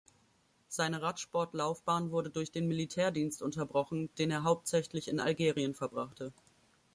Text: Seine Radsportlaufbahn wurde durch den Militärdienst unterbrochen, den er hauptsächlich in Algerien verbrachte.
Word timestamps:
Seine 0.67 1.03
Radsportlaufbahn 1.03 2.09
wurde 2.09 2.31
durch 2.31 2.51
den 2.51 2.67
Militärdienst 2.67 3.43
unterbrochen, 3.43 4.09
den 4.17 4.31
er 4.31 4.41
hauptsächlich 4.41 5.07
in 5.07 5.19
Algerien 5.19 5.75
verbrachte. 5.75 6.33